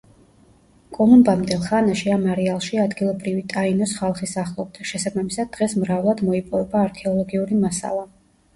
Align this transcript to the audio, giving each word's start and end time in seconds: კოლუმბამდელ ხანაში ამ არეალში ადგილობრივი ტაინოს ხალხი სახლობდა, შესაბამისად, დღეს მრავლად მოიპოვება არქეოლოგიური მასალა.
კოლუმბამდელ 0.97 1.59
ხანაში 1.65 2.09
ამ 2.15 2.25
არეალში 2.35 2.79
ადგილობრივი 2.85 3.45
ტაინოს 3.53 3.95
ხალხი 4.01 4.31
სახლობდა, 4.33 4.89
შესაბამისად, 4.95 5.55
დღეს 5.61 5.79
მრავლად 5.85 6.27
მოიპოვება 6.33 6.85
არქეოლოგიური 6.89 7.63
მასალა. 7.67 8.07